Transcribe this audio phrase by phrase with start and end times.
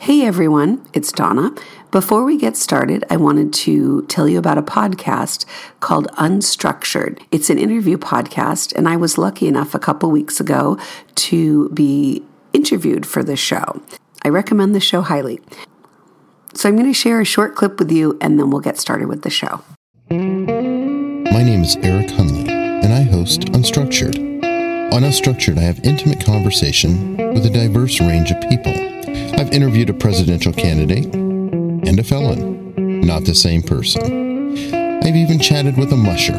[0.00, 1.54] Hey everyone, it's Donna.
[1.90, 5.44] Before we get started, I wanted to tell you about a podcast
[5.80, 7.20] called Unstructured.
[7.30, 10.78] It's an interview podcast, and I was lucky enough a couple weeks ago
[11.16, 12.24] to be
[12.54, 13.82] interviewed for the show.
[14.24, 15.38] I recommend the show highly.
[16.54, 19.06] So I'm going to share a short clip with you, and then we'll get started
[19.06, 19.60] with the show.
[20.08, 24.16] My name is Eric Hunley, and I host Unstructured.
[24.94, 28.89] On Unstructured, I have intimate conversation with a diverse range of people.
[29.38, 34.74] I've interviewed a presidential candidate and a felon, not the same person.
[35.02, 36.34] I've even chatted with a musher.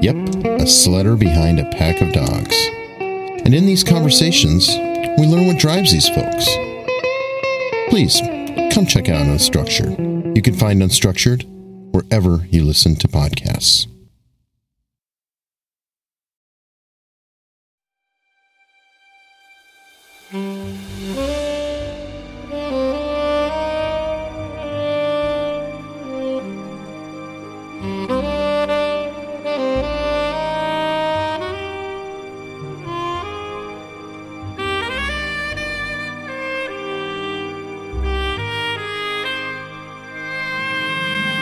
[0.00, 2.56] Yep, a sledder behind a pack of dogs.
[3.44, 4.68] And in these conversations,
[5.18, 6.46] we learn what drives these folks.
[7.88, 8.20] Please,
[8.72, 10.36] come check out Unstructured.
[10.36, 11.44] You can find Unstructured
[11.92, 13.86] wherever you listen to podcasts.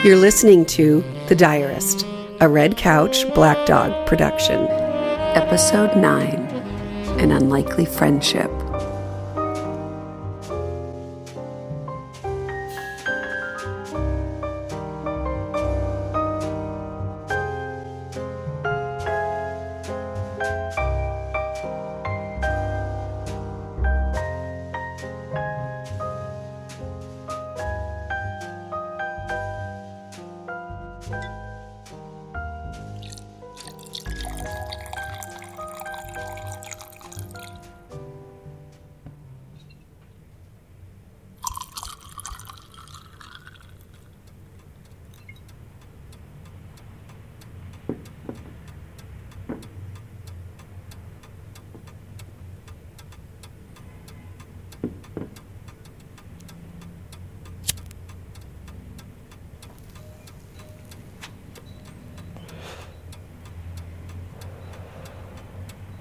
[0.03, 2.05] You're listening to The Diarist,
[2.41, 4.67] a Red Couch Black Dog production.
[5.33, 6.29] Episode 9
[7.21, 8.51] An Unlikely Friendship.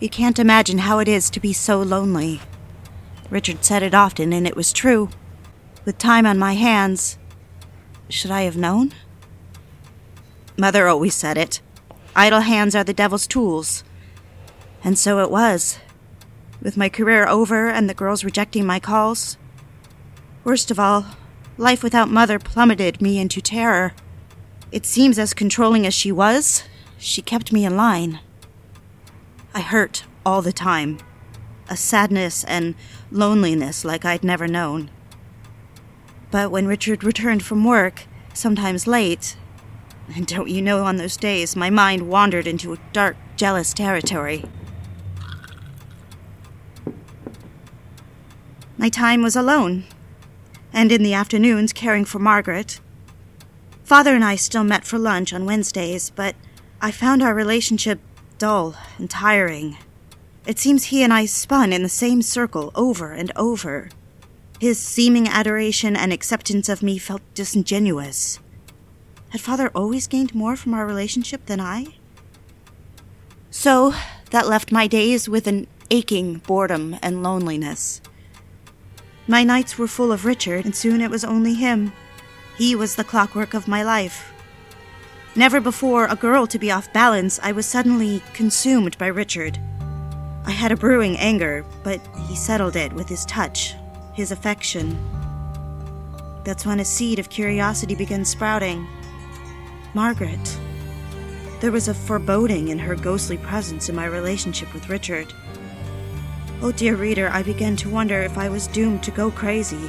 [0.02, 2.40] You can't imagine how it is to be so lonely.
[3.30, 5.10] Richard said it often, and it was true.
[5.84, 7.18] With time on my hands,
[8.08, 8.94] should I have known?
[10.58, 11.60] Mother always said it.
[12.16, 13.84] Idle hands are the devil's tools.
[14.82, 15.78] And so it was.
[16.60, 19.36] With my career over and the girls rejecting my calls.
[20.42, 21.06] Worst of all,
[21.56, 23.94] life without mother plummeted me into terror.
[24.72, 26.64] It seems as controlling as she was,
[26.98, 28.18] she kept me in line.
[29.54, 30.98] I hurt all the time.
[31.68, 32.74] A sadness and
[33.10, 34.90] loneliness like I'd never known.
[36.30, 39.36] But when Richard returned from work, sometimes late,
[40.14, 44.44] and don't you know on those days my mind wandered into a dark, jealous territory.
[48.78, 49.84] My time was alone,
[50.72, 52.80] and in the afternoons caring for Margaret.
[53.84, 56.34] Father and I still met for lunch on Wednesdays, but
[56.80, 58.00] I found our relationship
[58.42, 59.76] dull and tiring.
[60.48, 63.88] It seems he and I spun in the same circle over and over.
[64.58, 68.40] His seeming adoration and acceptance of me felt disingenuous.
[69.28, 71.94] Had father always gained more from our relationship than I?
[73.52, 73.94] So,
[74.32, 78.00] that left my days with an aching boredom and loneliness.
[79.28, 81.92] My nights were full of Richard, and soon it was only him.
[82.58, 84.31] He was the clockwork of my life.
[85.34, 89.58] Never before a girl to be off balance, I was suddenly consumed by Richard.
[90.44, 93.74] I had a brewing anger, but he settled it with his touch,
[94.12, 94.98] his affection.
[96.44, 98.86] That's when a seed of curiosity began sprouting.
[99.94, 100.58] Margaret.
[101.60, 105.32] There was a foreboding in her ghostly presence in my relationship with Richard.
[106.60, 109.88] Oh, dear reader, I began to wonder if I was doomed to go crazy.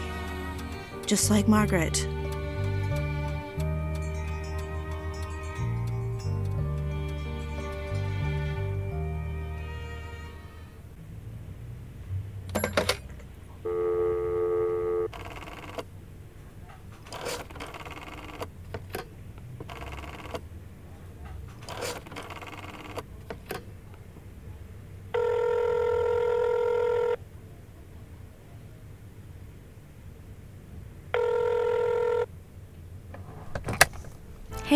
[1.06, 2.08] Just like Margaret.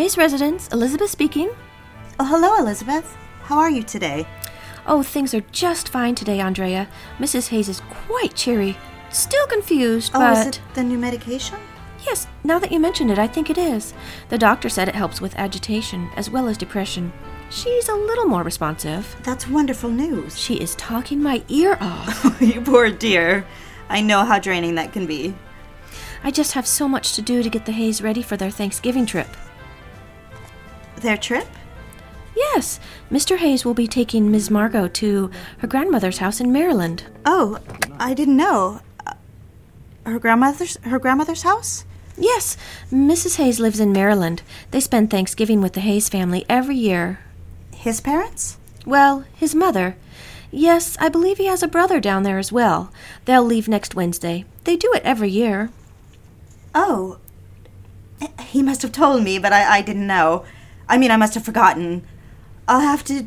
[0.08, 1.50] Hayes residence, Elizabeth speaking.
[2.18, 3.14] Oh, hello, Elizabeth.
[3.42, 4.26] How are you today?
[4.86, 6.88] Oh, things are just fine today, Andrea.
[7.18, 7.48] Mrs.
[7.48, 8.78] Hayes is quite cheery.
[9.10, 11.58] Still confused, Oh, but is it the new medication?
[12.06, 13.92] yes, now that you mention it, I think it is.
[14.30, 17.12] The doctor said it helps with agitation as well as depression.
[17.50, 19.14] She's a little more responsive.
[19.24, 20.38] That's wonderful news.
[20.38, 22.24] She is talking my ear off.
[22.24, 23.46] Oh, you poor dear.
[23.90, 25.34] I know how draining that can be.
[26.24, 29.04] I just have so much to do to get the Hayes ready for their Thanksgiving
[29.04, 29.28] trip.
[31.00, 31.46] Their trip?
[32.36, 32.78] Yes,
[33.10, 33.36] Mr.
[33.38, 34.50] Hayes will be taking Ms.
[34.50, 37.04] Margot to her grandmother's house in Maryland.
[37.24, 37.58] Oh,
[37.98, 38.80] I didn't know.
[39.06, 39.14] Uh,
[40.06, 41.84] Her grandmother's her grandmother's house?
[42.16, 42.56] Yes,
[42.92, 43.36] Mrs.
[43.36, 44.42] Hayes lives in Maryland.
[44.72, 47.20] They spend Thanksgiving with the Hayes family every year.
[47.74, 48.58] His parents?
[48.84, 49.96] Well, his mother.
[50.50, 52.90] Yes, I believe he has a brother down there as well.
[53.24, 54.44] They'll leave next Wednesday.
[54.64, 55.70] They do it every year.
[56.74, 57.18] Oh.
[58.40, 60.44] He must have told me, but I, I didn't know.
[60.88, 62.06] I mean, I must have forgotten.
[62.66, 63.26] I'll have to.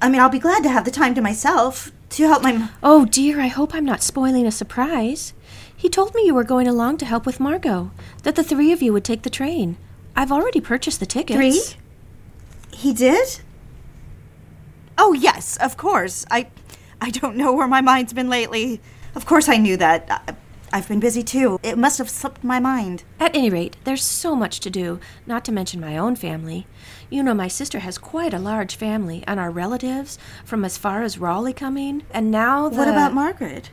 [0.00, 2.52] I mean, I'll be glad to have the time to myself to help my.
[2.52, 5.32] m- Oh dear, I hope I'm not spoiling a surprise.
[5.76, 7.90] He told me you were going along to help with Margot,
[8.22, 9.76] that the three of you would take the train.
[10.14, 11.36] I've already purchased the tickets.
[11.36, 11.76] Three?
[12.72, 13.40] He did?
[14.98, 16.24] Oh, yes, of course.
[16.30, 16.48] I
[17.00, 18.80] I don't know where my mind's been lately.
[19.14, 20.36] Of course I knew that.
[20.72, 21.58] I've been busy too.
[21.62, 23.04] It must have slipped my mind.
[23.20, 26.66] At any rate, there's so much to do, not to mention my own family.
[27.08, 31.02] You know, my sister has quite a large family, and our relatives from as far
[31.02, 32.76] as Raleigh coming, and now the...
[32.76, 33.70] What about Margaret?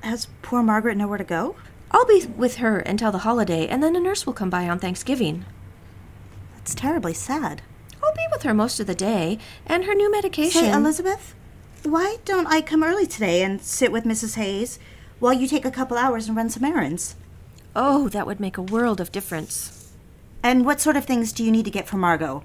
[0.00, 1.56] Has poor Margaret nowhere to go?
[1.90, 4.78] I'll be with her until the holiday, and then a nurse will come by on
[4.78, 5.44] Thanksgiving.
[6.56, 7.62] That's terribly sad.
[8.02, 10.62] I'll be with her most of the day, and her new medication.
[10.62, 11.34] Say, Elizabeth,
[11.84, 14.34] why don't I come early today and sit with Mrs.
[14.34, 14.80] Hayes
[15.18, 17.16] while you take a couple hours and run some errands?
[17.74, 19.92] Oh, that would make a world of difference.
[20.42, 22.44] And what sort of things do you need to get for Margot?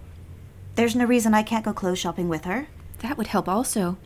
[0.76, 2.68] There's no reason I can't go clothes shopping with her.
[3.00, 3.98] That would help also.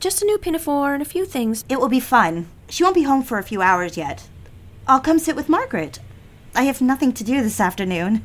[0.00, 1.64] Just a new pinafore and a few things.
[1.68, 2.48] It will be fun.
[2.68, 4.28] She won't be home for a few hours yet.
[4.86, 5.98] I'll come sit with Margaret.
[6.54, 8.24] I have nothing to do this afternoon.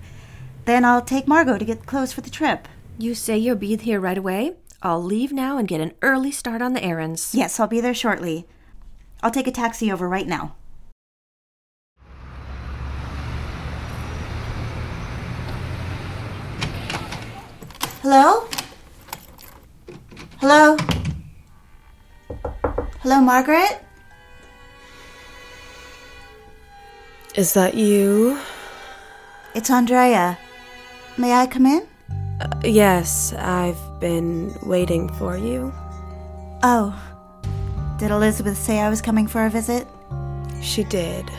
[0.66, 2.68] Then I'll take Margot to get clothes for the trip.
[2.98, 4.54] You say you'll be here right away?
[4.82, 7.34] I'll leave now and get an early start on the errands.
[7.34, 8.48] Yes, I'll be there shortly.
[9.24, 10.54] I'll take a taxi over right now.
[18.02, 18.46] Hello?
[20.42, 20.76] Hello?
[23.00, 23.82] Hello, Margaret?
[27.36, 28.38] Is that you?
[29.56, 30.38] It's Andrea.
[31.18, 31.88] May I come in?
[32.42, 35.72] Uh, yes, I've been waiting for you.
[36.62, 37.13] Oh.
[37.98, 39.88] Did Elizabeth say I was coming for a visit?
[40.62, 41.30] She did.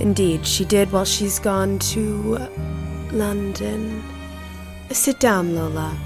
[0.00, 2.38] Indeed, she did while she's gone to
[3.12, 4.02] London.
[4.90, 5.96] Sit down, Lola.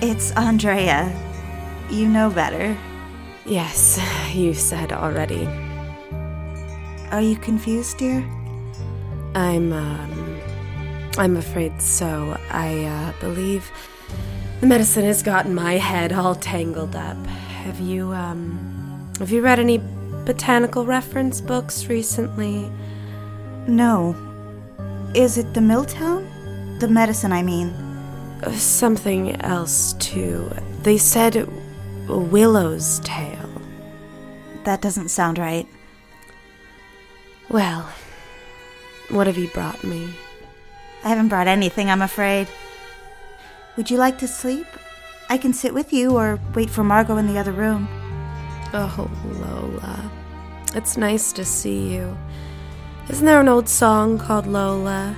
[0.00, 1.14] It's Andrea.
[1.90, 2.76] You know better.
[3.46, 4.00] Yes,
[4.34, 5.46] you said already.
[7.10, 8.18] Are you confused, dear?
[9.34, 10.40] I'm, um,
[11.16, 12.36] I'm afraid so.
[12.50, 13.70] I, uh, believe
[14.60, 17.16] the medicine has gotten my head all tangled up.
[17.64, 19.80] Have you, um, have you read any
[20.26, 22.70] botanical reference books recently?
[23.66, 24.14] No.
[25.14, 26.28] Is it the Milltown?
[26.78, 27.68] The medicine, I mean.
[28.42, 30.50] Uh, Something else, too.
[30.82, 31.48] They said
[32.06, 33.62] Willow's Tale.
[34.64, 35.66] That doesn't sound right.
[37.48, 37.88] Well,
[39.08, 40.10] what have you brought me?
[41.02, 42.46] I haven't brought anything, I'm afraid.
[43.78, 44.66] Would you like to sleep?
[45.28, 47.88] I can sit with you or wait for Margot in the other room.
[48.72, 50.10] Oh, Lola.
[50.74, 52.16] It's nice to see you.
[53.08, 55.16] Isn't there an old song called Lola?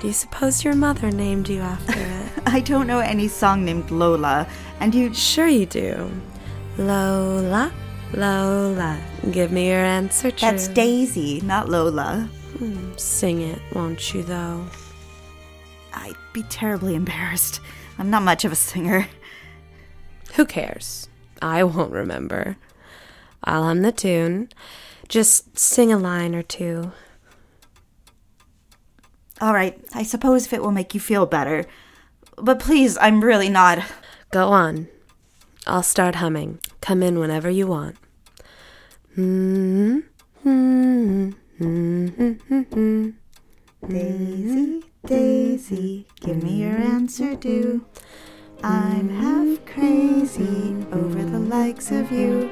[0.00, 2.32] Do you suppose your mother named you after it?
[2.46, 4.46] I don't know any song named Lola,
[4.80, 5.12] and you.
[5.14, 6.10] sure you do.
[6.78, 7.72] Lola,
[8.14, 8.98] Lola,
[9.30, 10.48] give me your answer true.
[10.50, 12.28] That's Daisy, not Lola.
[12.58, 14.64] Hmm, Sing it, won't you, though?
[15.92, 17.60] I'd be terribly embarrassed.
[17.98, 19.06] I'm not much of a singer.
[20.34, 21.08] Who cares?
[21.40, 22.56] I won't remember.
[23.44, 24.48] I'll hum the tune.
[25.08, 26.92] Just sing a line or two.
[29.40, 31.66] All right, I suppose if it will make you feel better.
[32.36, 33.80] But please, I'm really not.
[34.30, 34.88] Go on.
[35.66, 36.60] I'll start humming.
[36.80, 37.96] Come in whenever you want.
[39.14, 39.98] Hmm.
[40.42, 41.30] Hmm.
[43.88, 47.84] Daisy, Daisy, give me your answer do.
[48.62, 52.48] I'm half crazy over the likes of you.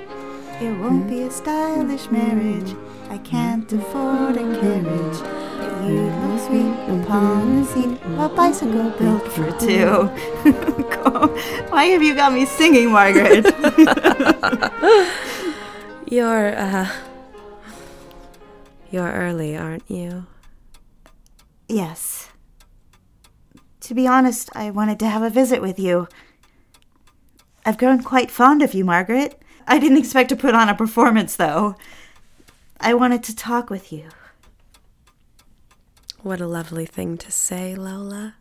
[0.61, 2.75] It won't be a stylish marriage.
[3.09, 5.21] I can't afford a carriage.
[5.63, 9.87] If you look sweet upon the seat, of a bicycle built for two.
[11.71, 13.47] Why have you got me singing, Margaret?
[16.09, 16.91] You're, uh.
[18.91, 20.27] You're early, aren't you?
[21.69, 22.30] Yes.
[23.91, 26.07] To be honest, I wanted to have a visit with you.
[27.67, 29.43] I've grown quite fond of you, Margaret.
[29.67, 31.75] I didn't expect to put on a performance, though.
[32.81, 34.05] I wanted to talk with you.
[36.23, 38.37] What a lovely thing to say, Lola.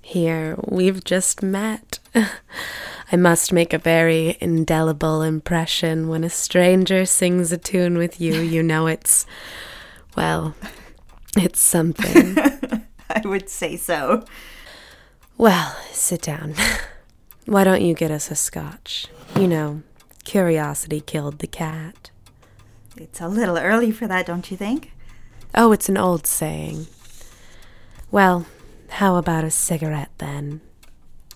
[0.00, 1.98] Here, we've just met.
[2.14, 8.40] I must make a very indelible impression when a stranger sings a tune with you.
[8.40, 9.26] You know it's,
[10.16, 10.54] well,
[11.36, 12.38] it's something.
[13.24, 14.24] I would say so.
[15.36, 16.54] well, sit down.
[17.46, 19.08] Why don't you get us a scotch?
[19.36, 19.82] You know,
[20.24, 22.10] curiosity killed the cat.
[22.96, 24.92] It's a little early for that, don't you think?
[25.54, 26.86] Oh, it's an old saying.
[28.10, 28.46] Well,
[28.90, 30.60] how about a cigarette then?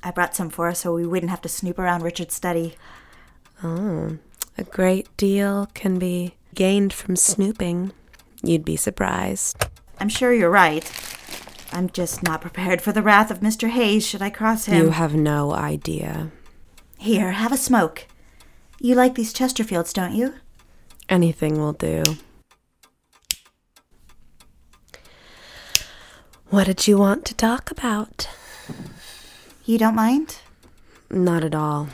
[0.03, 2.77] I brought some for us so we wouldn't have to snoop around Richard's study.
[3.65, 4.19] Oh,
[4.57, 7.93] a great deal can be gained from snooping.
[8.43, 9.67] You'd be surprised.
[9.99, 10.85] I'm sure you're right.
[11.77, 13.69] I'm just not prepared for the wrath of Mr.
[13.69, 14.83] Hayes should I cross him.
[14.83, 16.31] You have no idea.
[16.97, 18.07] Here, have a smoke.
[18.81, 20.33] You like these Chesterfields, don't you?
[21.11, 22.03] Anything will do.
[26.49, 28.27] What did you want to talk about?
[29.67, 30.39] You don't mind?
[31.11, 31.89] Not at all.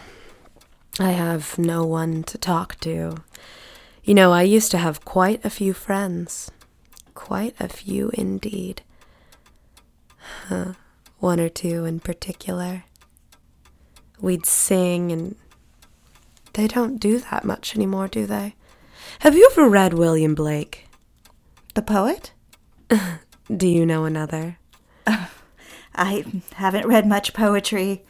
[1.01, 3.17] I have no one to talk to.
[4.05, 6.53] You know, I used to have quite a few friends.
[7.15, 8.83] Quite a few indeed.
[11.19, 12.85] One or two in particular.
[14.21, 15.37] We'd sing, and
[16.53, 18.55] they don't do that much anymore, do they?
[19.21, 20.87] Have you ever read William Blake?
[21.75, 22.33] The poet?
[23.57, 24.59] Do you know another?
[25.95, 28.03] I haven't read much poetry.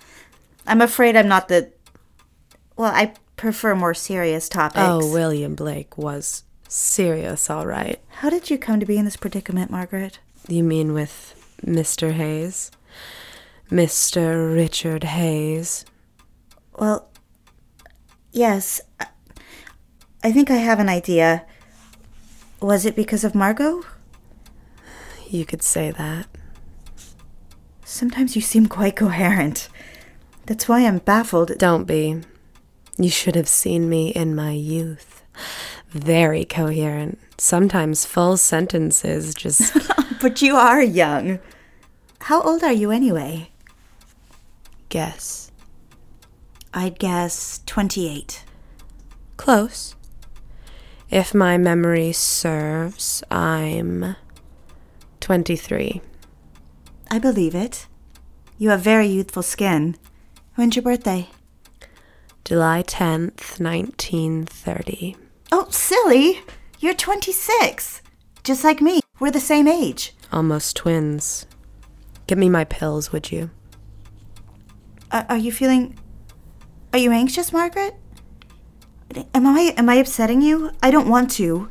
[0.67, 1.73] I'm afraid I'm not the.
[2.77, 4.81] Well, I prefer more serious topics.
[4.81, 8.01] Oh, William Blake was serious, all right.
[8.09, 10.19] How did you come to be in this predicament, Margaret?
[10.49, 12.13] You mean with Mr.
[12.13, 12.71] Hayes?
[13.71, 14.55] Mr.
[14.55, 15.85] Richard Hayes?
[16.79, 17.09] Well,
[18.33, 18.81] yes.
[20.23, 21.45] I- think I have an idea.
[22.61, 23.83] Was it because of Margot?
[25.29, 26.27] You could say that.
[27.85, 29.69] Sometimes you seem quite coherent.
[30.47, 31.57] That's why I'm baffled.
[31.59, 32.21] Don't be.
[32.99, 35.23] You should have seen me in my youth.
[35.91, 37.19] Very coherent.
[37.39, 39.77] Sometimes full sentences just.
[40.21, 41.41] But you are young.
[42.23, 43.51] How old are you anyway?
[44.89, 45.51] guess.
[46.73, 48.45] I'd guess 28.
[49.37, 49.97] Close.
[51.11, 54.17] If my memory serves, I'm
[55.21, 56.01] 23.
[57.11, 57.87] I believe it.
[58.57, 59.97] You have very youthful skin.
[60.55, 61.29] When's your birthday?
[62.45, 65.17] July 10th, 1930.
[65.51, 66.43] Oh, silly!
[66.79, 68.03] You're 26.
[68.45, 69.01] Just like me.
[69.19, 70.15] We're the same age.
[70.33, 71.47] Almost twins.
[72.33, 73.51] Give me my pills, would you?
[75.11, 75.99] Are, are you feeling.
[76.95, 77.95] Are you anxious, Margaret?
[79.35, 80.71] Am I am I upsetting you?
[80.83, 81.69] I don't want to.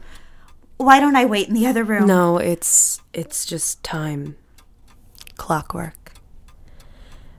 [0.77, 2.05] Why don't I wait in the other room?
[2.05, 4.35] No, it's it's just time.
[5.35, 6.13] Clockwork.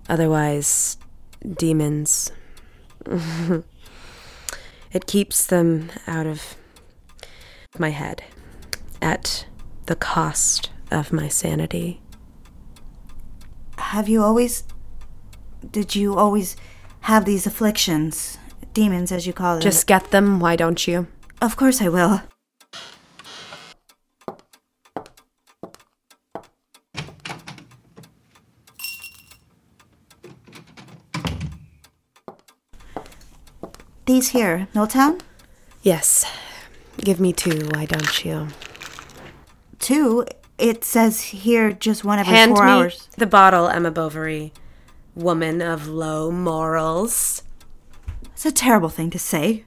[0.09, 0.99] Otherwise,
[1.49, 2.33] demons.
[3.07, 3.63] it
[5.07, 6.57] keeps them out of
[7.79, 8.25] my head
[9.01, 9.47] at
[9.87, 12.02] the cost of my sanity.
[13.93, 14.65] Have you always.
[15.71, 16.57] Did you always
[17.01, 18.39] have these afflictions?
[18.73, 19.61] Demons, as you call them.
[19.61, 21.09] Just get them, why don't you?
[21.43, 22.23] Of course I will.
[34.07, 35.21] These here, Milltown?
[35.83, 36.25] Yes.
[36.97, 38.49] Give me two, why don't you?
[39.81, 40.25] Two.
[40.59, 43.09] It says here just one every Hand four me hours.
[43.17, 44.53] the bottle, Emma Bovary.
[45.15, 47.43] Woman of low morals.
[48.33, 49.65] It's a terrible thing to say.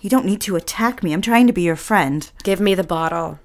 [0.00, 1.12] You don't need to attack me.
[1.12, 2.30] I'm trying to be your friend.
[2.42, 3.38] Give me the bottle.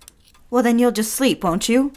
[0.50, 1.93] Well, then you'll just sleep, won't you?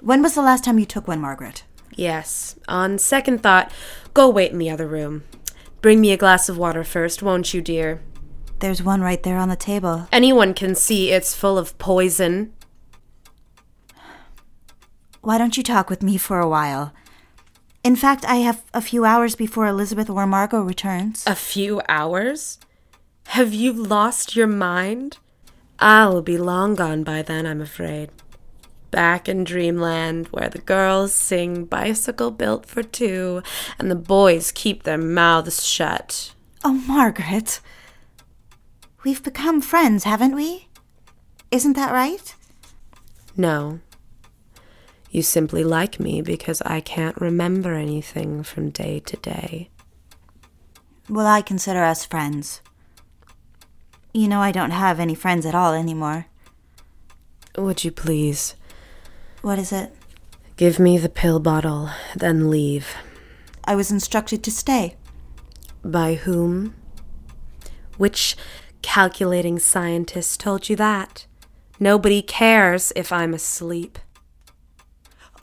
[0.00, 1.64] When was the last time you took one, Margaret?
[1.94, 2.56] Yes.
[2.68, 3.72] On second thought,
[4.14, 5.24] go wait in the other room.
[5.80, 8.00] Bring me a glass of water first, won't you, dear?
[8.60, 10.08] There's one right there on the table.
[10.12, 12.52] Anyone can see it's full of poison.
[15.22, 16.92] Why don't you talk with me for a while?
[17.84, 21.24] In fact, I have a few hours before Elizabeth or Margot returns.
[21.26, 22.58] A few hours?
[23.28, 25.18] Have you lost your mind?
[25.78, 28.10] I'll be long gone by then, I'm afraid.
[28.90, 33.42] Back in dreamland, where the girls sing Bicycle Built for Two
[33.78, 36.34] and the boys keep their mouths shut.
[36.64, 37.60] oh, Margaret.
[39.04, 40.66] We've become friends, haven't we?
[41.50, 42.34] Isn't that right?
[43.36, 43.80] No.
[45.10, 49.68] You simply like me because I can't remember anything from day to day.
[51.08, 52.60] Well, I consider us friends.
[54.14, 56.26] You know, I don't have any friends at all anymore.
[57.58, 58.54] Would you please
[59.42, 59.94] What is it?
[60.56, 62.94] give me the pill bottle, then leave?
[63.64, 64.96] I was instructed to stay.
[65.82, 66.74] By whom?
[67.96, 68.36] Which
[68.82, 71.26] calculating scientist told you that?
[71.80, 73.98] Nobody cares if I'm asleep.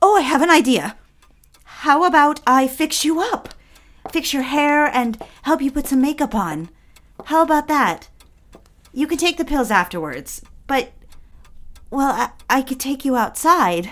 [0.09, 0.95] Oh, I have an idea.
[1.83, 3.49] How about I fix you up?
[4.09, 6.69] Fix your hair and help you put some makeup on.
[7.25, 8.07] How about that?
[8.93, 10.93] You can take the pills afterwards, but.
[11.91, 13.91] Well, I, I could take you outside.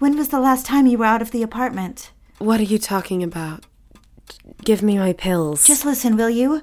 [0.00, 2.10] When was the last time you were out of the apartment?
[2.38, 3.66] What are you talking about?
[4.64, 5.64] Give me my pills.
[5.64, 6.62] Just listen, will you?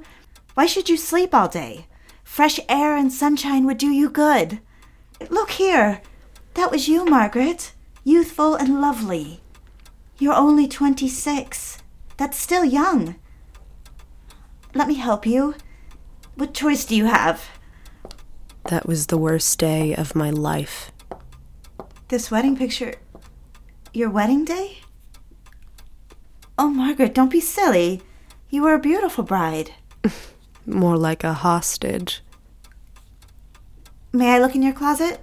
[0.55, 1.87] Why should you sleep all day?
[2.25, 4.59] Fresh air and sunshine would do you good.
[5.29, 6.01] Look here.
[6.55, 7.71] That was you, Margaret.
[8.07, 9.41] Youthful and lovely.
[10.17, 11.79] You're only 26.
[12.15, 13.15] That's still young.
[14.73, 15.55] Let me help you.
[16.35, 17.49] What choice do you have?
[18.69, 20.93] That was the worst day of my life.
[22.07, 22.95] This wedding picture.
[23.93, 24.77] Your wedding day?
[26.57, 28.01] Oh, Margaret, don't be silly.
[28.49, 29.71] You were a beautiful bride.
[30.65, 32.21] More like a hostage.
[34.13, 35.19] May I look in your closet?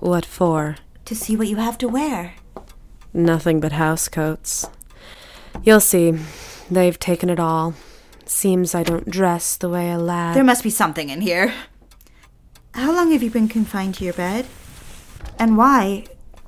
[0.00, 0.76] What for?
[1.06, 2.34] To see what you have to wear.
[3.12, 4.68] Nothing but housecoats.
[5.62, 6.18] You'll see.
[6.70, 7.74] They've taken it all.
[8.26, 10.34] Seems I don't dress the way a lad.
[10.34, 11.52] There must be something in here.
[12.72, 14.46] How long have you been confined to your bed?
[15.38, 16.06] And why?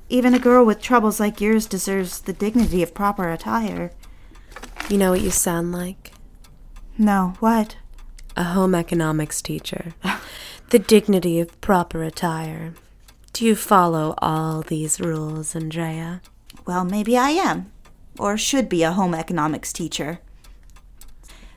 [0.09, 3.91] Even a girl with troubles like yours deserves the dignity of proper attire.
[4.89, 6.11] You know what you sound like?
[6.97, 7.77] No, what?
[8.35, 9.93] A home economics teacher.
[10.69, 12.73] the dignity of proper attire.
[13.37, 16.23] Do you follow all these rules, Andrea?
[16.65, 17.71] Well, maybe I am.
[18.17, 20.21] Or should be a home economics teacher.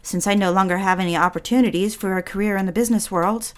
[0.02, 3.54] Since I no longer have any opportunities for a career in the business world,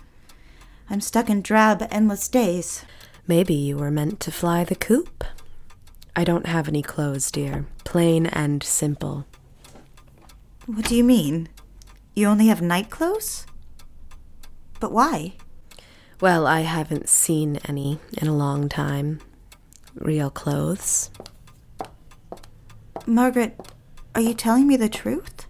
[0.89, 2.85] I'm stuck in drab, endless days.
[3.27, 5.25] Maybe you were meant to fly the coop.
[6.15, 7.67] I don't have any clothes, dear.
[7.83, 9.27] Plain and simple.
[10.67, 11.49] What do you mean?
[12.15, 13.47] You only have night clothes?
[14.79, 15.35] But why?
[16.23, 19.19] Well, I haven't seen any in a long time.
[19.97, 21.11] Real clothes.
[23.05, 23.59] Margaret,
[24.15, 25.47] are you telling me the truth?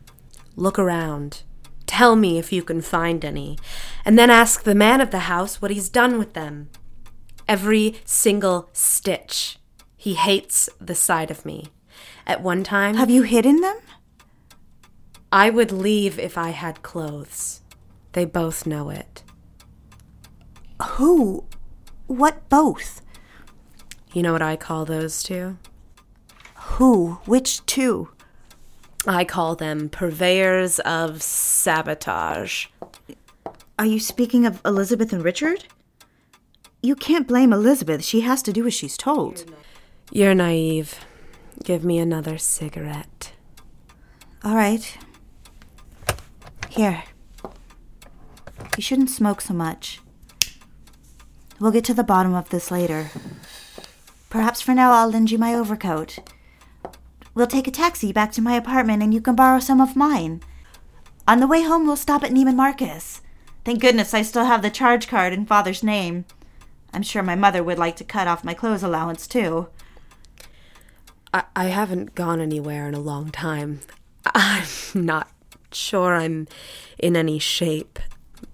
[0.57, 1.43] Look around.
[1.85, 3.59] Tell me if you can find any.
[4.07, 6.71] And then ask the man of the house what he's done with them.
[7.47, 9.59] Every single stitch.
[9.99, 11.67] He hates the sight of me.
[12.27, 13.79] At one time, Have you hidden them?
[15.31, 17.61] I would leave if I had clothes.
[18.13, 19.23] They both know it.
[20.83, 21.45] Who?
[22.07, 23.03] What both?
[24.13, 25.59] You know what I call those two?
[26.55, 27.19] Who?
[27.25, 28.11] Which two?
[29.07, 32.67] I call them purveyors of sabotage.
[33.79, 35.65] Are you speaking of Elizabeth and Richard?
[36.83, 38.05] You can't blame Elizabeth.
[38.05, 39.45] She has to do as she's told.
[40.11, 41.05] You're naive.
[41.65, 43.33] Give me another cigarette.
[44.45, 44.99] All right.
[46.69, 47.05] Here.
[48.77, 50.01] You shouldn't smoke so much.
[51.63, 53.13] We'll get to the bottom of this later.
[54.31, 56.19] Perhaps for now I'll lend you my overcoat.
[57.37, 60.43] We'll take a taxi back to my apartment and you can borrow some of mine.
[61.29, 63.21] On the way home, we'll stop at Neiman Marcus.
[63.65, 66.25] Thank goodness I still have the charge card in Father's name.
[66.93, 69.69] I'm sure my mother would like to cut off my clothes allowance, too.
[71.33, 73.83] I, I haven't gone anywhere in a long time.
[74.35, 75.31] I'm not
[75.71, 76.49] sure I'm
[76.99, 78.01] in any shape.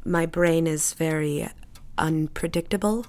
[0.04, 1.48] My brain is very
[1.98, 3.06] unpredictable.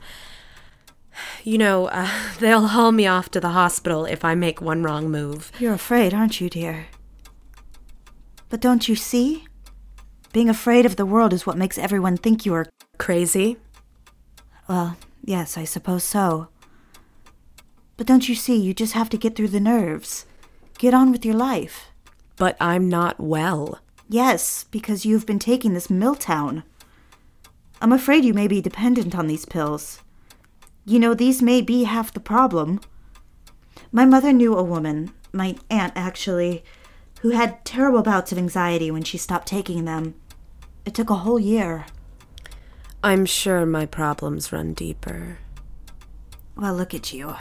[1.44, 5.10] You know, uh, they'll haul me off to the hospital if I make one wrong
[5.10, 5.52] move.
[5.60, 6.88] You're afraid, aren't you, dear?
[8.50, 9.46] But don't you see?
[10.32, 12.68] Being afraid of the world is what makes everyone think you are.
[12.98, 13.58] Crazy?
[14.68, 16.50] Well, yes, I suppose so.
[17.98, 20.26] But don't you see, you just have to get through the nerves.
[20.78, 21.88] Get on with your life.
[22.38, 23.80] But I'm not well.
[24.08, 26.64] Yes, because you've been taking this Milltown.
[27.82, 30.02] I'm afraid you may be dependent on these pills.
[30.86, 32.82] You know, these may be half the problem.
[33.92, 36.64] My mother knew a woman, my aunt actually,
[37.22, 40.16] who had terrible bouts of anxiety when she stopped taking them.
[40.86, 41.86] It took a whole year.
[43.04, 45.40] I'm sure my problems run deeper.
[46.56, 47.36] Well, look at you.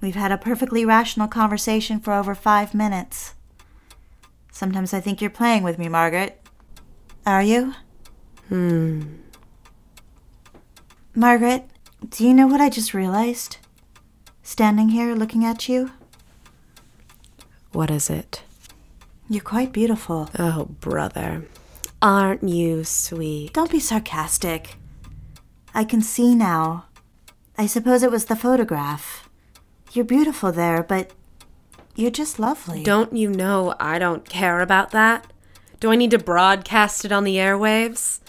[0.00, 3.34] We've had a perfectly rational conversation for over five minutes.
[4.52, 6.40] Sometimes I think you're playing with me, Margaret.
[7.24, 7.74] Are you?
[8.48, 9.02] Hmm.
[11.14, 11.64] Margaret,
[12.08, 13.58] do you know what I just realized?
[14.42, 15.90] Standing here looking at you?
[17.72, 18.42] What is it?
[19.28, 20.30] You're quite beautiful.
[20.38, 21.44] Oh, brother.
[22.00, 23.52] Aren't you sweet?
[23.52, 24.76] Don't be sarcastic.
[25.74, 26.86] I can see now.
[27.58, 29.28] I suppose it was the photograph.
[29.92, 31.10] You're beautiful there, but
[31.94, 32.84] you're just lovely.
[32.84, 35.26] Don't you know I don't care about that?
[35.80, 38.20] Do I need to broadcast it on the airwaves?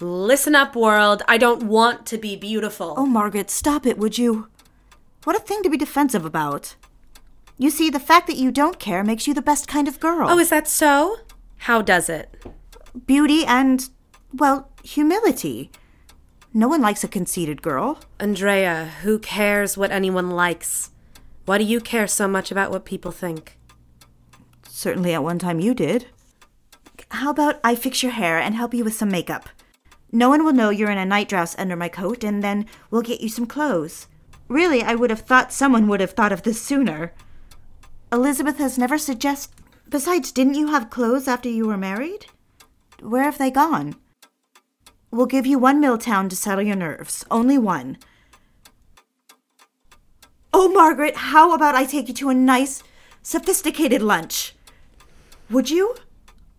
[0.00, 1.22] Listen up, world.
[1.28, 2.94] I don't want to be beautiful.
[2.96, 4.48] Oh, Margaret, stop it, would you?
[5.24, 6.76] What a thing to be defensive about.
[7.56, 10.28] You see, the fact that you don't care makes you the best kind of girl.
[10.28, 11.18] Oh, is that so?
[11.58, 12.34] How does it?
[13.06, 13.88] beauty and,
[14.32, 15.70] well, humility.
[16.52, 18.00] No one likes a conceited girl.
[18.20, 20.90] Andrea, who cares what anyone likes?
[21.44, 23.58] Why do you care so much about what people think?
[24.68, 26.06] Certainly at one time you did.
[27.10, 29.48] How about I fix your hair and help you with some makeup?
[30.14, 33.02] No one will know you're in a night dress under my coat, and then we'll
[33.02, 34.06] get you some clothes.
[34.46, 37.12] Really, I would have thought someone would have thought of this sooner.
[38.12, 39.60] Elizabeth has never suggested.
[39.88, 42.26] Besides, didn't you have clothes after you were married?
[43.02, 43.96] Where have they gone?
[45.10, 47.24] We'll give you one Milltown to settle your nerves.
[47.28, 47.98] Only one.
[50.52, 52.84] Oh, Margaret, how about I take you to a nice,
[53.20, 54.54] sophisticated lunch?
[55.50, 55.96] Would you?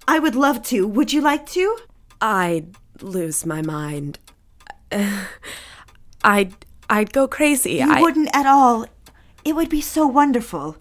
[0.10, 0.86] I would love to.
[0.86, 1.78] Would you like to?
[2.20, 4.20] I'd lose my mind.
[6.24, 6.54] I'd
[6.90, 7.76] I'd go crazy.
[7.76, 8.86] You I wouldn't at all.
[9.44, 10.78] It would be so wonderful.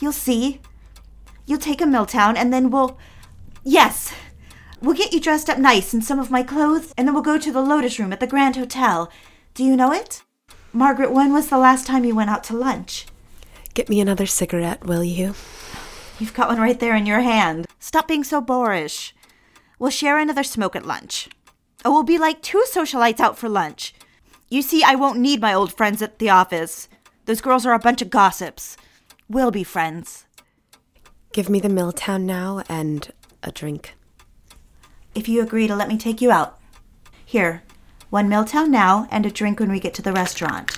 [0.00, 0.60] You'll see.
[1.46, 2.98] You'll take a Milltown and then we'll.
[3.64, 4.12] Yes!
[4.80, 7.38] We'll get you dressed up nice in some of my clothes and then we'll go
[7.38, 9.10] to the Lotus Room at the Grand Hotel.
[9.54, 10.22] Do you know it?
[10.72, 13.06] Margaret, when was the last time you went out to lunch?
[13.78, 15.34] get me another cigarette, will you?
[16.18, 17.66] You've got one right there in your hand.
[17.78, 19.14] Stop being so boorish.
[19.78, 21.28] We'll share another smoke at lunch.
[21.84, 23.94] Oh, we'll be like two socialites out for lunch.
[24.48, 26.88] You see, I won't need my old friends at the office.
[27.26, 28.76] Those girls are a bunch of gossips.
[29.28, 30.26] We'll be friends.
[31.32, 33.12] Give me the Milltown now and
[33.42, 33.94] a drink.
[35.14, 36.58] If you agree to let me take you out.
[37.24, 37.62] Here,
[38.10, 40.74] one Milltown now and a drink when we get to the restaurant.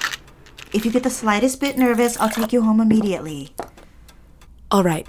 [0.73, 3.55] If you get the slightest bit nervous, I'll take you home immediately.
[4.71, 5.09] All right.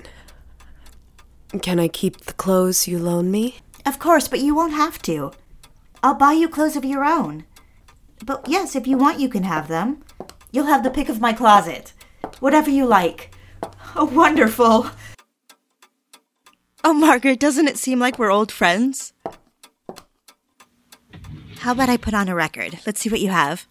[1.61, 3.57] Can I keep the clothes you loan me?
[3.85, 5.31] Of course, but you won't have to.
[6.03, 7.45] I'll buy you clothes of your own.
[8.25, 10.03] But yes, if you want, you can have them.
[10.51, 11.93] You'll have the pick of my closet.
[12.39, 13.33] Whatever you like.
[13.95, 14.87] Oh, wonderful.
[16.83, 19.13] Oh, Margaret, doesn't it seem like we're old friends?
[21.59, 22.79] How about I put on a record?
[22.87, 23.67] Let's see what you have.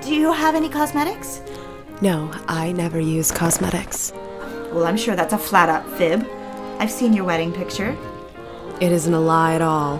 [0.00, 1.42] Do you have any cosmetics?
[2.00, 4.12] No, I never use cosmetics.
[4.72, 6.26] Well, I'm sure that's a flat out fib.
[6.78, 7.96] I've seen your wedding picture.
[8.80, 9.98] It isn't a lie at all.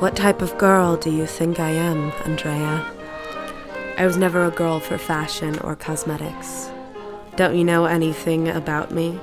[0.00, 2.84] What type of girl do you think I am, Andrea?
[3.96, 6.70] I was never a girl for fashion or cosmetics.
[7.36, 9.20] Don't you know anything about me?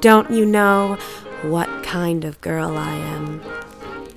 [0.00, 0.96] Don't you know
[1.42, 3.42] what kind of girl I am?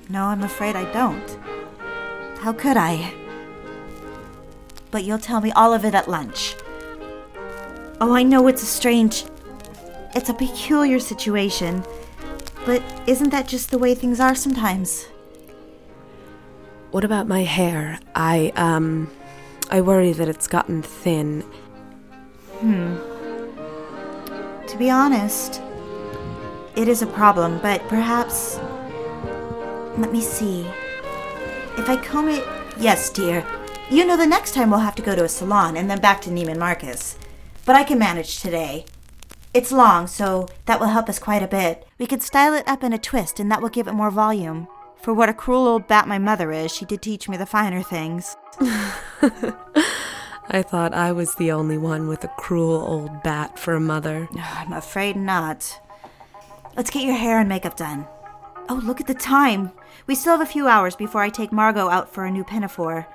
[0.08, 1.38] No, I'm afraid I don't.
[2.38, 3.12] How could I?
[4.92, 6.54] But you'll tell me all of it at lunch.
[8.04, 9.26] Oh, I know it's a strange.
[10.16, 11.84] It's a peculiar situation.
[12.66, 15.04] But isn't that just the way things are sometimes?
[16.90, 18.00] What about my hair?
[18.12, 19.08] I, um,
[19.70, 21.42] I worry that it's gotten thin.
[22.58, 22.96] Hmm.
[24.66, 25.62] To be honest,
[26.74, 28.58] it is a problem, but perhaps.
[29.96, 30.66] Let me see.
[31.78, 32.44] If I comb it.
[32.80, 33.46] Yes, dear.
[33.92, 36.20] You know, the next time we'll have to go to a salon and then back
[36.22, 37.16] to Neiman Marcus.
[37.64, 38.86] But I can manage today.
[39.54, 41.86] It's long, so that will help us quite a bit.
[41.98, 44.66] We could style it up in a twist, and that will give it more volume.
[45.02, 47.82] For what a cruel old bat my mother is, she did teach me the finer
[47.82, 48.36] things.
[50.48, 54.28] I thought I was the only one with a cruel old bat for a mother.
[54.36, 55.80] I'm afraid not.
[56.76, 58.06] Let's get your hair and makeup done.
[58.68, 59.72] Oh, look at the time.
[60.06, 63.06] We still have a few hours before I take Margot out for a new pinafore.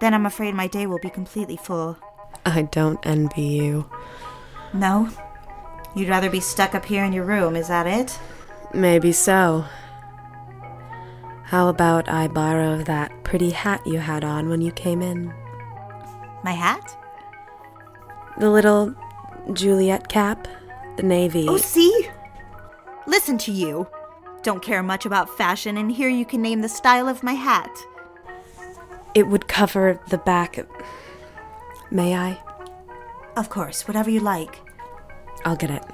[0.00, 1.98] Then I'm afraid my day will be completely full.
[2.46, 3.88] I don't envy you.
[4.72, 5.08] No?
[5.94, 8.18] You'd rather be stuck up here in your room, is that it?
[8.72, 9.64] Maybe so.
[11.44, 15.32] How about I borrow that pretty hat you had on when you came in?
[16.42, 16.96] My hat?
[18.38, 18.94] The little
[19.52, 20.48] Juliet cap?
[20.96, 21.46] The navy.
[21.48, 22.08] Oh, see?
[23.06, 23.86] Listen to you.
[24.42, 27.70] Don't care much about fashion, and here you can name the style of my hat.
[29.14, 30.58] It would cover the back.
[31.94, 32.36] May I?
[33.36, 34.58] Of course, whatever you like.
[35.44, 35.84] I'll get it.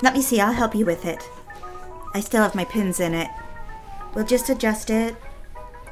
[0.00, 1.28] Let me see, I'll help you with it.
[2.14, 3.28] I still have my pins in it.
[4.14, 5.16] We'll just adjust it.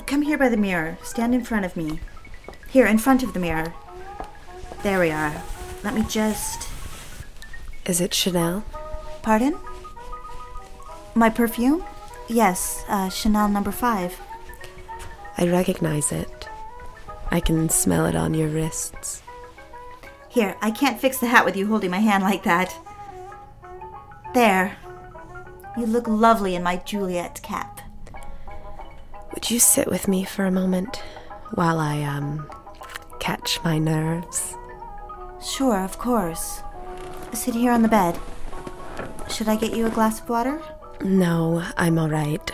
[0.06, 0.96] Come here by the mirror.
[1.02, 1.98] Stand in front of me.
[2.68, 3.74] Here, in front of the mirror.
[4.84, 5.42] There we are.
[5.82, 6.67] Let me just.
[7.88, 8.62] Is it Chanel?
[9.22, 9.58] Pardon?
[11.14, 11.82] My perfume?
[12.28, 14.20] Yes, uh, Chanel number five.
[15.38, 16.48] I recognize it.
[17.30, 19.22] I can smell it on your wrists.
[20.28, 22.76] Here, I can't fix the hat with you holding my hand like that.
[24.34, 24.76] There.
[25.78, 27.80] You look lovely in my Juliet cap.
[29.32, 31.02] Would you sit with me for a moment
[31.54, 32.50] while I, um,
[33.18, 34.54] catch my nerves?
[35.40, 36.60] Sure, of course.
[37.32, 38.18] Sit here on the bed.
[39.30, 40.60] Should I get you a glass of water?
[41.02, 42.50] No, I'm all right.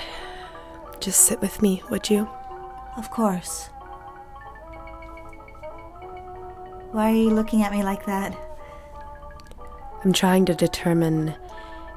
[1.00, 2.28] Just sit with me, would you?
[2.96, 3.70] Of course.
[6.92, 8.36] Why are you looking at me like that?
[10.04, 11.34] I'm trying to determine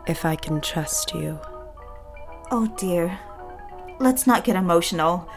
[0.07, 1.39] if I can trust you.
[2.49, 3.19] Oh dear.
[3.99, 5.29] Let's not get emotional.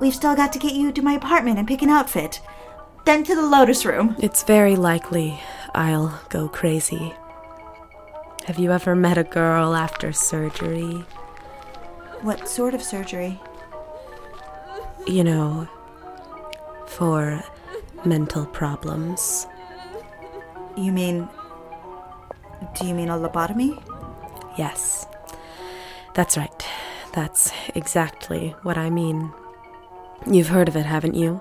[0.00, 2.40] We've still got to get you to my apartment and pick an outfit.
[3.04, 4.16] Then to the Lotus Room.
[4.18, 5.40] It's very likely
[5.74, 7.14] I'll go crazy.
[8.46, 11.04] Have you ever met a girl after surgery?
[12.22, 13.40] What sort of surgery?
[15.06, 15.68] You know,
[16.86, 17.42] for
[18.04, 19.46] mental problems.
[20.76, 21.28] You mean.
[22.78, 23.82] Do you mean a lobotomy?
[24.58, 25.06] Yes.
[26.14, 26.66] That's right.
[27.14, 29.32] That's exactly what I mean.
[30.26, 31.40] You've heard of it, haven't you?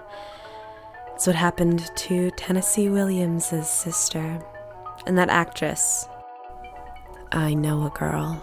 [1.20, 4.42] It's what happened to Tennessee Williams' sister.
[5.06, 6.08] And that actress.
[7.34, 8.42] I know a girl.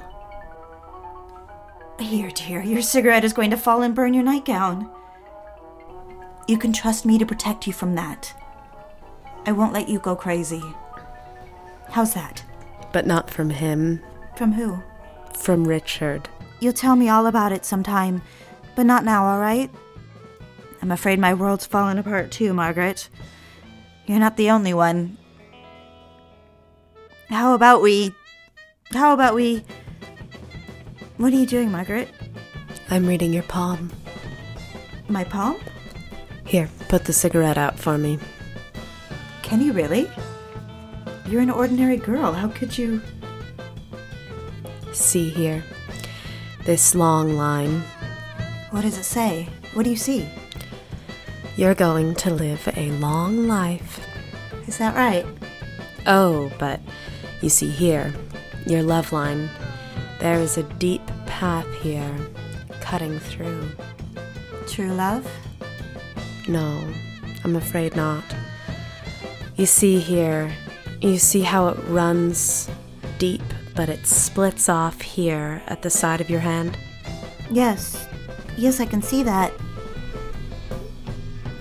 [1.98, 4.90] Here, dear, your cigarette is going to fall and burn your nightgown.
[6.46, 8.34] You can trust me to protect you from that.
[9.46, 10.62] I won't let you go crazy.
[11.88, 12.44] How's that?
[12.92, 14.02] But not from him.
[14.36, 14.82] From who?
[15.34, 16.28] From Richard.
[16.60, 18.20] You'll tell me all about it sometime,
[18.74, 19.70] but not now, all right?
[20.86, 23.08] I'm afraid my world's fallen apart too, Margaret.
[24.06, 25.18] You're not the only one.
[27.28, 28.14] How about we.
[28.92, 29.64] How about we.
[31.16, 32.08] What are you doing, Margaret?
[32.88, 33.90] I'm reading your palm.
[35.08, 35.56] My palm?
[36.44, 38.20] Here, put the cigarette out for me.
[39.42, 40.08] Can you really?
[41.26, 42.32] You're an ordinary girl.
[42.32, 43.02] How could you.
[44.92, 45.64] See here.
[46.64, 47.82] This long line.
[48.70, 49.48] What does it say?
[49.74, 50.28] What do you see?
[51.56, 54.06] You're going to live a long life.
[54.66, 55.24] Is that right?
[56.06, 56.80] Oh, but
[57.40, 58.12] you see here,
[58.66, 59.48] your love line.
[60.20, 62.14] There is a deep path here,
[62.82, 63.70] cutting through.
[64.68, 65.26] True love?
[66.46, 66.86] No,
[67.42, 68.24] I'm afraid not.
[69.56, 70.52] You see here,
[71.00, 72.68] you see how it runs
[73.16, 73.42] deep,
[73.74, 76.76] but it splits off here at the side of your hand?
[77.50, 78.06] Yes.
[78.58, 79.52] Yes, I can see that.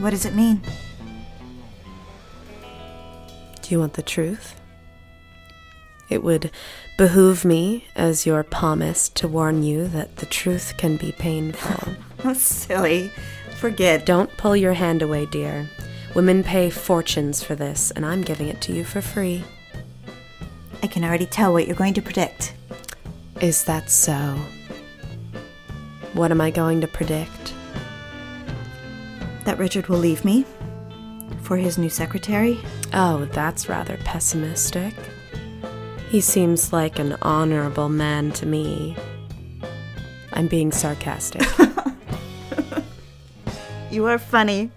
[0.06, 0.62] What does it mean?
[3.64, 4.54] Do you want the truth?
[6.12, 6.52] It would
[6.96, 11.96] behoove me, as your palmist, to warn you that the truth can be painful.
[12.24, 13.12] Oh, silly.
[13.58, 14.06] Forget.
[14.06, 15.68] Don't pull your hand away, dear.
[16.14, 19.44] Women pay fortunes for this, and I'm giving it to you for free.
[20.84, 22.54] I can already tell what you're going to predict.
[23.42, 24.40] Is that so?
[26.14, 27.55] What am I going to predict?
[29.46, 30.46] That Richard will leave me
[31.42, 32.60] for his new secretary.
[32.94, 34.94] Oh, that's rather pessimistic.
[36.10, 38.96] He seems like an honorable man to me.
[40.34, 41.44] I'm being sarcastic.
[43.96, 44.72] You are funny.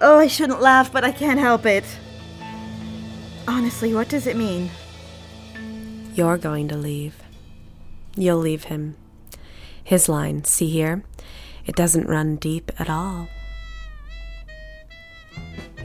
[0.00, 1.84] Oh, I shouldn't laugh, but I can't help it.
[3.48, 4.70] Honestly, what does it mean?
[6.14, 7.16] You're going to leave.
[8.14, 8.94] You'll leave him.
[9.82, 11.02] His line, see here?
[11.66, 13.26] It doesn't run deep at all.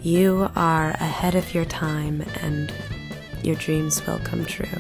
[0.08, 2.74] You are ahead of your time, and
[3.44, 4.80] your dreams will come true.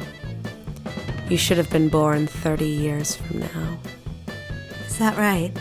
[1.29, 3.77] You should have been born 30 years from now.
[4.85, 5.51] Is that right?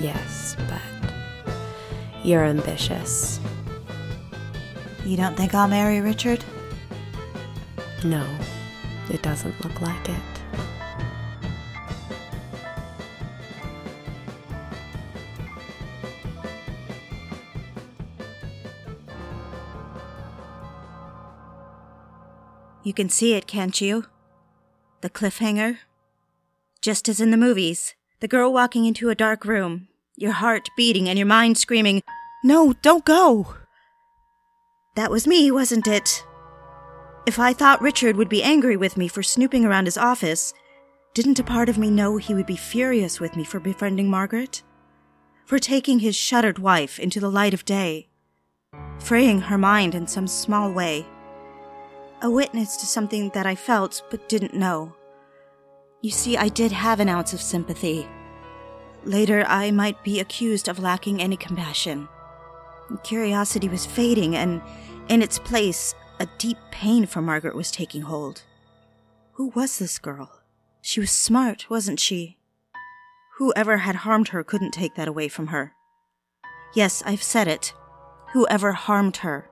[0.00, 1.54] Yes, but
[2.24, 3.38] you're ambitious.
[5.04, 6.44] You don't think I'll marry Richard?
[8.02, 8.26] No,
[9.10, 10.33] it doesn't look like it.
[22.84, 24.04] You can see it, can't you?
[25.00, 25.78] The cliffhanger?
[26.82, 31.08] Just as in the movies, the girl walking into a dark room, your heart beating
[31.08, 32.02] and your mind screaming,
[32.44, 33.56] No, don't go!
[34.96, 36.22] That was me, wasn't it?
[37.26, 40.52] If I thought Richard would be angry with me for snooping around his office,
[41.14, 44.62] didn't a part of me know he would be furious with me for befriending Margaret?
[45.46, 48.08] For taking his shuttered wife into the light of day?
[48.98, 51.06] Freeing her mind in some small way?
[52.24, 54.96] A witness to something that I felt but didn't know.
[56.00, 58.08] You see, I did have an ounce of sympathy.
[59.04, 62.08] Later, I might be accused of lacking any compassion.
[63.02, 64.62] Curiosity was fading, and
[65.10, 68.42] in its place, a deep pain for Margaret was taking hold.
[69.32, 70.40] Who was this girl?
[70.80, 72.38] She was smart, wasn't she?
[73.36, 75.74] Whoever had harmed her couldn't take that away from her.
[76.74, 77.74] Yes, I've said it.
[78.32, 79.50] Whoever harmed her.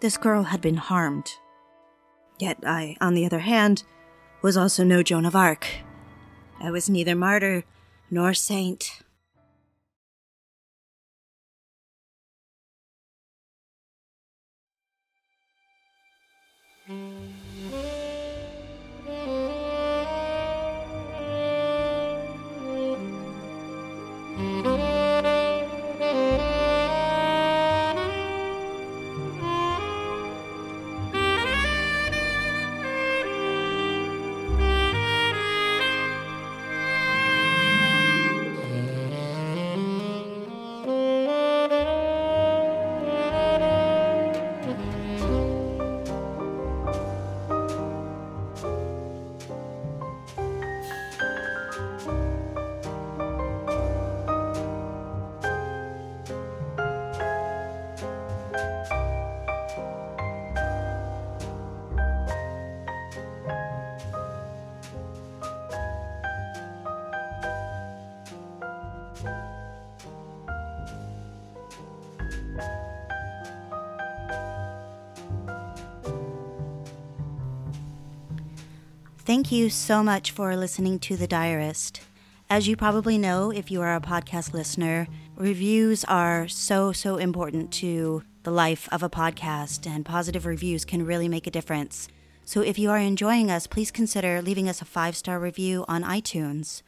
[0.00, 1.32] This girl had been harmed.
[2.38, 3.84] Yet I, on the other hand,
[4.42, 5.66] was also no Joan of Arc.
[6.60, 7.64] I was neither martyr
[8.10, 9.02] nor saint.
[79.32, 82.02] Thank you so much for listening to The Diarist.
[82.50, 87.72] As you probably know, if you are a podcast listener, reviews are so, so important
[87.80, 92.08] to the life of a podcast, and positive reviews can really make a difference.
[92.44, 96.02] So if you are enjoying us, please consider leaving us a five star review on
[96.02, 96.82] iTunes.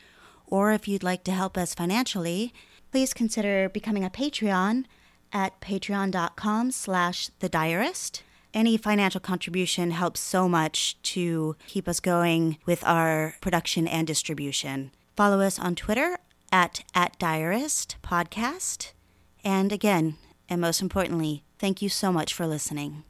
[0.47, 2.53] Or if you'd like to help us financially,
[2.93, 4.85] please consider becoming a Patreon
[5.33, 8.23] at patreon.com slash the diarist.
[8.55, 14.93] Any financial contribution helps so much to keep us going with our production and distribution.
[15.17, 16.19] Follow us on Twitter
[16.53, 18.93] at, at Diarist Podcast.
[19.43, 20.17] And again,
[20.49, 23.03] and most importantly, thank you so much for listening.